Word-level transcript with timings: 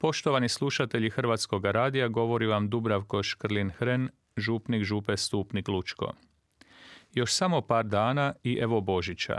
Poštovani 0.00 0.48
slušatelji 0.48 1.10
Hrvatskog 1.10 1.64
radija, 1.64 2.08
govori 2.08 2.46
vam 2.46 2.68
Dubravko 2.68 3.22
Škrlin-Hren, 3.22 4.08
župnik 4.36 4.84
župe 4.84 5.16
Stupnik 5.16 5.68
Lučko. 5.68 6.12
Još 7.14 7.32
samo 7.32 7.60
par 7.60 7.84
dana 7.84 8.34
i 8.42 8.58
evo 8.60 8.80
Božića. 8.80 9.38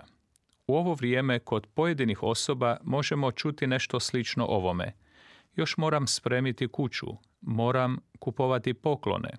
U 0.67 0.75
ovo 0.75 0.93
vrijeme 0.93 1.39
kod 1.39 1.67
pojedinih 1.67 2.23
osoba 2.23 2.77
možemo 2.83 3.31
čuti 3.31 3.67
nešto 3.67 3.99
slično 3.99 4.45
ovome. 4.45 4.93
Još 5.55 5.77
moram 5.77 6.07
spremiti 6.07 6.67
kuću, 6.67 7.07
moram 7.41 7.97
kupovati 8.19 8.73
poklone, 8.73 9.29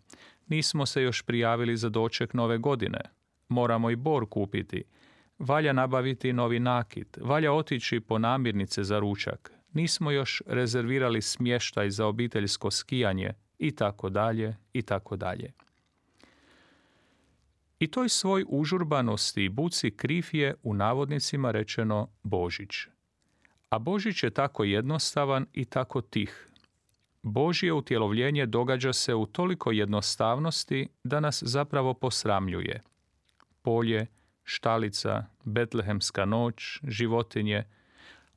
nismo 0.48 0.86
se 0.86 1.02
još 1.02 1.22
prijavili 1.22 1.76
za 1.76 1.88
doček 1.88 2.34
nove 2.34 2.58
godine, 2.58 3.00
moramo 3.48 3.90
i 3.90 3.96
bor 3.96 4.26
kupiti, 4.30 4.84
valja 5.38 5.72
nabaviti 5.72 6.32
novi 6.32 6.60
nakit, 6.60 7.18
valja 7.22 7.52
otići 7.52 8.00
po 8.00 8.18
namirnice 8.18 8.84
za 8.84 8.98
ručak, 8.98 9.59
nismo 9.72 10.10
još 10.10 10.42
rezervirali 10.46 11.22
smještaj 11.22 11.90
za 11.90 12.06
obiteljsko 12.06 12.70
skijanje 12.70 13.32
i 13.58 13.70
tako 13.70 14.08
dalje 14.08 14.56
i 14.72 14.82
tako 14.82 15.16
dalje. 15.16 15.52
I 17.78 17.86
toj 17.86 18.08
svoj 18.08 18.44
užurbanosti 18.48 19.44
i 19.44 19.48
buci 19.48 19.90
kriv 19.90 20.26
je 20.32 20.54
u 20.62 20.74
navodnicima 20.74 21.50
rečeno 21.50 22.08
Božić. 22.22 22.70
A 23.70 23.78
Božić 23.78 24.22
je 24.22 24.30
tako 24.30 24.64
jednostavan 24.64 25.46
i 25.52 25.64
tako 25.64 26.00
tih. 26.00 26.48
Božje 27.22 27.72
utjelovljenje 27.72 28.46
događa 28.46 28.92
se 28.92 29.14
u 29.14 29.26
toliko 29.26 29.70
jednostavnosti 29.72 30.88
da 31.04 31.20
nas 31.20 31.42
zapravo 31.46 31.94
posramljuje. 31.94 32.82
Polje, 33.62 34.06
štalica, 34.44 35.26
betlehemska 35.44 36.24
noć, 36.24 36.80
životinje– 36.82 37.64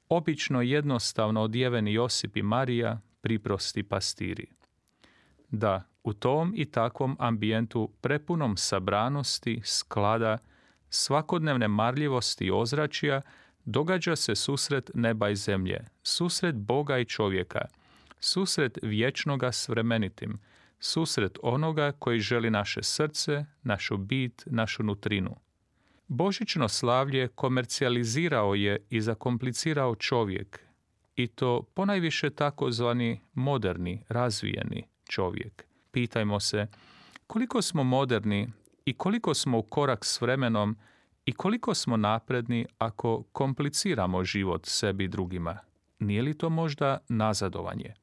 obično 0.09 0.61
jednostavno 0.61 1.41
odjeveni 1.41 1.93
Josip 1.93 2.37
i 2.37 2.41
Marija, 2.41 3.01
priprosti 3.21 3.83
pastiri. 3.83 4.47
Da, 5.49 5.83
u 6.03 6.13
tom 6.13 6.53
i 6.55 6.65
takvom 6.65 7.15
ambijentu 7.19 7.89
prepunom 8.01 8.57
sabranosti, 8.57 9.61
sklada, 9.65 10.37
svakodnevne 10.89 11.67
marljivosti 11.67 12.45
i 12.45 12.51
ozračja, 12.51 13.21
događa 13.65 14.15
se 14.15 14.35
susret 14.35 14.91
neba 14.93 15.29
i 15.29 15.35
zemlje, 15.35 15.85
susret 16.03 16.55
Boga 16.55 16.97
i 16.97 17.05
čovjeka, 17.05 17.65
susret 18.19 18.79
vječnoga 18.81 19.51
s 19.51 19.69
vremenitim, 19.69 20.39
susret 20.79 21.37
onoga 21.41 21.91
koji 21.91 22.19
želi 22.19 22.49
naše 22.49 22.83
srce, 22.83 23.45
našu 23.63 23.97
bit, 23.97 24.43
našu 24.45 24.83
nutrinu. 24.83 25.35
Božićno 26.07 26.69
slavlje 26.69 27.27
komercijalizirao 27.27 28.55
je 28.55 28.85
i 28.89 29.01
zakomplicirao 29.01 29.95
čovjek, 29.95 30.59
i 31.15 31.27
to 31.27 31.61
ponajviše 31.73 32.29
takozvani 32.29 33.21
moderni, 33.33 34.03
razvijeni 34.09 34.87
čovjek. 35.09 35.65
Pitajmo 35.91 36.39
se 36.39 36.67
koliko 37.27 37.61
smo 37.61 37.83
moderni 37.83 38.49
i 38.85 38.93
koliko 38.93 39.33
smo 39.33 39.57
u 39.57 39.63
korak 39.63 40.05
s 40.05 40.21
vremenom 40.21 40.77
i 41.25 41.31
koliko 41.31 41.73
smo 41.73 41.97
napredni 41.97 42.65
ako 42.77 43.23
kompliciramo 43.31 44.23
život 44.23 44.65
sebi 44.65 45.07
drugima. 45.07 45.57
Nije 45.99 46.21
li 46.21 46.37
to 46.37 46.49
možda 46.49 46.97
nazadovanje? 47.09 47.93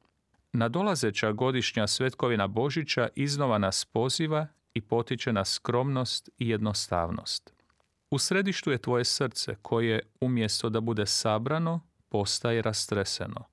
Nadolazeća 0.53 1.31
godišnja 1.31 1.87
svetkovina 1.87 2.47
Božića 2.47 3.07
iznova 3.15 3.57
nas 3.57 3.85
poziva 3.85 4.47
i 4.73 4.81
potiče 4.81 5.33
na 5.33 5.45
skromnost 5.45 6.29
i 6.37 6.49
jednostavnost. 6.49 7.53
U 8.11 8.17
središtu 8.17 8.71
je 8.71 8.77
tvoje 8.77 9.05
srce 9.05 9.55
koje 9.61 9.99
umjesto 10.21 10.69
da 10.69 10.79
bude 10.81 11.05
sabrano, 11.05 11.81
postaje 12.09 12.61
rastreseno. 12.61 13.43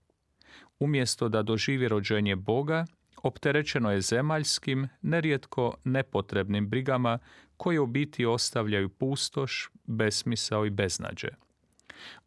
Umjesto 0.78 1.28
da 1.28 1.42
doživi 1.42 1.88
rođenje 1.88 2.36
Boga, 2.36 2.86
opterećeno 3.22 3.92
je 3.92 4.00
zemaljskim, 4.00 4.88
nerijetko 5.02 5.74
nepotrebnim 5.84 6.68
brigama 6.68 7.18
koje 7.56 7.80
u 7.80 7.86
biti 7.86 8.26
ostavljaju 8.26 8.88
pustoš, 8.88 9.70
besmisao 9.84 10.66
i 10.66 10.70
beznađe. 10.70 11.28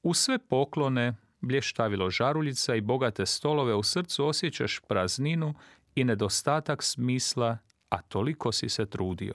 U 0.04 0.14
sve 0.14 0.40
poklone, 0.40 1.16
blještavilo 1.42 2.10
žaruljica 2.10 2.76
i 2.76 2.82
bogate 2.82 3.26
stolove 3.26 3.76
u 3.76 3.84
srcu 3.84 4.26
osjećaš 4.26 4.80
prazninu 4.88 5.54
i 5.96 6.04
nedostatak 6.04 6.84
smisla, 6.84 7.58
a 7.90 8.02
toliko 8.02 8.52
si 8.52 8.70
se 8.70 8.86
trudio. 8.86 9.34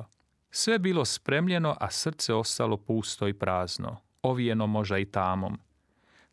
Sve 0.59 0.79
bilo 0.79 1.05
spremljeno, 1.05 1.77
a 1.81 1.91
srce 1.91 2.35
ostalo 2.35 2.77
pusto 2.77 3.29
i 3.29 3.35
prazno, 3.35 3.97
ovijeno 4.23 4.67
možda 4.67 4.99
i 4.99 5.05
tamom. 5.05 5.59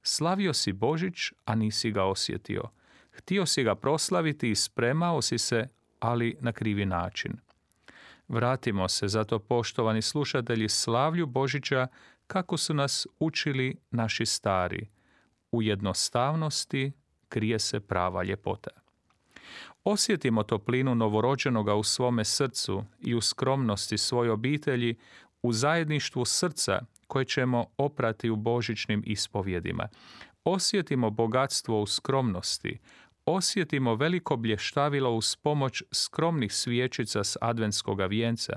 Slavio 0.03 0.53
si 0.53 0.71
Božić, 0.71 1.31
a 1.45 1.55
nisi 1.55 1.91
ga 1.91 2.03
osjetio. 2.03 2.63
Htio 3.11 3.45
si 3.45 3.63
ga 3.63 3.75
proslaviti 3.75 4.51
i 4.51 4.55
spremao 4.55 5.21
si 5.21 5.37
se, 5.37 5.67
ali 5.99 6.37
na 6.39 6.51
krivi 6.51 6.85
način. 6.85 7.33
Vratimo 8.27 8.89
se, 8.89 9.07
zato 9.07 9.39
poštovani 9.39 10.01
slušatelji, 10.01 10.69
slavlju 10.69 11.25
Božića 11.25 11.87
kako 12.27 12.57
su 12.57 12.73
nas 12.73 13.07
učili 13.19 13.75
naši 13.91 14.25
stari. 14.25 14.89
U 15.51 15.61
jednostavnosti 15.61 16.91
krije 17.29 17.59
se 17.59 17.79
prava 17.79 18.23
ljepota. 18.23 18.82
Osjetimo 19.83 20.43
toplinu 20.43 20.95
novorođenoga 20.95 21.75
u 21.75 21.83
svome 21.83 22.25
srcu 22.25 22.83
i 22.99 23.15
u 23.15 23.21
skromnosti 23.21 23.97
svoje 23.97 24.31
obitelji, 24.31 24.95
u 25.43 25.53
zajedništvu 25.53 26.25
srca 26.25 26.79
koje 27.07 27.25
ćemo 27.25 27.65
oprati 27.77 28.29
u 28.29 28.35
božićnim 28.35 29.03
ispovjedima. 29.05 29.87
Osjetimo 30.43 31.09
bogatstvo 31.09 31.81
u 31.81 31.85
skromnosti, 31.85 32.79
osjetimo 33.25 33.95
veliko 33.95 34.37
blještavilo 34.37 35.11
uz 35.11 35.35
pomoć 35.35 35.83
skromnih 35.91 36.53
svijećica 36.53 37.23
s 37.23 37.37
adventskog 37.41 38.01
vijenca, 38.09 38.53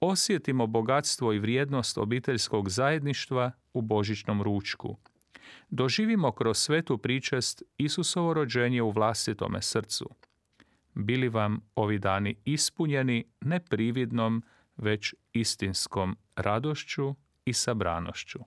osjetimo 0.00 0.66
bogatstvo 0.66 1.32
i 1.32 1.38
vrijednost 1.38 1.98
obiteljskog 1.98 2.70
zajedništva 2.70 3.52
u 3.74 3.82
božićnom 3.82 4.42
ručku. 4.42 4.96
Doživimo 5.70 6.32
kroz 6.32 6.58
svetu 6.58 6.98
pričest 6.98 7.62
Isusovo 7.78 8.34
rođenje 8.34 8.82
u 8.82 8.90
vlastitome 8.90 9.62
srcu 9.62 10.10
bili 10.94 11.28
vam 11.28 11.60
ovi 11.74 11.98
dani 11.98 12.36
ispunjeni 12.44 13.24
ne 13.40 13.60
prividnom, 13.60 14.42
već 14.76 15.14
istinskom 15.32 16.16
radošću 16.36 17.14
i 17.44 17.52
sabranošću. 17.52 18.38